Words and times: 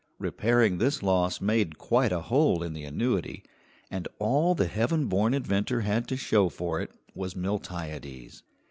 Repairing 0.17 0.79
this 0.79 1.03
loss 1.03 1.39
made 1.39 1.77
quite 1.77 2.11
a 2.11 2.21
hole 2.21 2.63
in 2.63 2.73
the 2.73 2.85
annuity, 2.85 3.43
and 3.91 4.07
all 4.17 4.55
the 4.55 4.65
heaven 4.65 5.05
born 5.05 5.31
inventor 5.35 5.81
had 5.81 6.07
to 6.07 6.17
show 6.17 6.49
for 6.49 6.81
it 6.81 6.89
was 7.13 7.35
Miltiades. 7.35 8.41